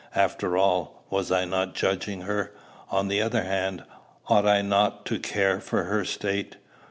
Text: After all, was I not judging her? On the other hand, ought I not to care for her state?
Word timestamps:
After 0.15 0.57
all, 0.57 1.05
was 1.11 1.31
I 1.31 1.45
not 1.45 1.75
judging 1.75 2.21
her? 2.21 2.53
On 2.89 3.07
the 3.07 3.21
other 3.21 3.43
hand, 3.43 3.83
ought 4.29 4.47
I 4.47 4.63
not 4.63 5.05
to 5.05 5.19
care 5.19 5.59
for 5.59 5.83
her 5.83 6.03
state? 6.05 6.55